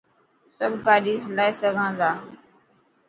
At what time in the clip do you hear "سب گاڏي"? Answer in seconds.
0.57-1.13